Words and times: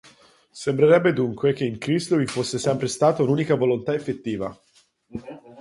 Sembrerebbe 0.51 1.13
dunque 1.13 1.53
che 1.53 1.63
in 1.63 1.77
Cristo 1.77 2.15
vi 2.15 2.25
fosse 2.25 2.57
sempre 2.57 2.87
stata 2.87 3.21
un'unica 3.21 3.53
volontà 3.53 3.93
effettiva. 3.93 4.59